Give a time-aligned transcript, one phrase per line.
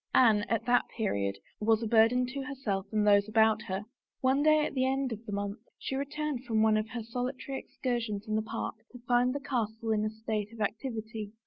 [0.15, 3.83] Anne, at that period, was a burden to herself and those about her.
[4.21, 7.59] One day at the end of the month she returned from one of her solitary
[7.59, 11.33] excursions in the park to find the castle in a state of activity.